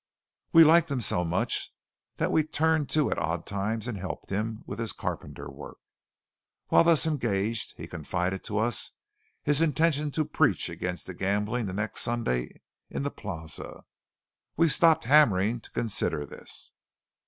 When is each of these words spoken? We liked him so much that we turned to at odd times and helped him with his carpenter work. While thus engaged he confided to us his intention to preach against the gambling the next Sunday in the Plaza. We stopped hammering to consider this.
We 0.51 0.63
liked 0.63 0.89
him 0.89 0.99
so 0.99 1.23
much 1.23 1.75
that 2.15 2.31
we 2.31 2.43
turned 2.43 2.89
to 2.89 3.11
at 3.11 3.19
odd 3.19 3.45
times 3.45 3.87
and 3.87 3.99
helped 3.99 4.31
him 4.31 4.63
with 4.65 4.79
his 4.79 4.93
carpenter 4.93 5.47
work. 5.47 5.77
While 6.69 6.83
thus 6.85 7.05
engaged 7.05 7.75
he 7.77 7.85
confided 7.85 8.43
to 8.45 8.57
us 8.57 8.93
his 9.43 9.61
intention 9.61 10.09
to 10.13 10.25
preach 10.25 10.69
against 10.69 11.05
the 11.05 11.13
gambling 11.13 11.67
the 11.67 11.73
next 11.73 12.01
Sunday 12.01 12.61
in 12.89 13.03
the 13.03 13.11
Plaza. 13.11 13.83
We 14.57 14.69
stopped 14.69 15.03
hammering 15.03 15.59
to 15.61 15.69
consider 15.69 16.25
this. 16.25 16.73